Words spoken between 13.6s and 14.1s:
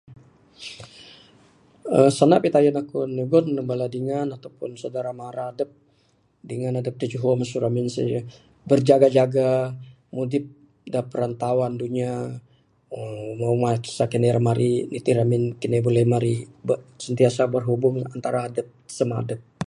masa